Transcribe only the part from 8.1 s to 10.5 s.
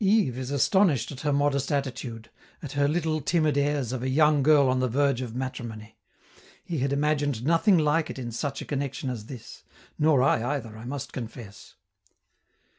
in such a connection as this, nor I